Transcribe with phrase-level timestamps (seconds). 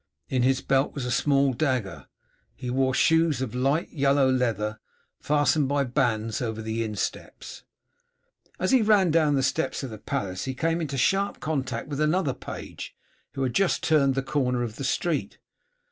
[0.29, 2.07] In his belt was a small dagger.
[2.55, 4.79] He wore shoes of light yellow leather
[5.19, 7.61] fastened by bands over the insteps.
[8.57, 12.01] As he ran down the steps of the palace he came into sharp contact with
[12.01, 12.95] another page
[13.33, 15.37] who had just turned the corner of the street.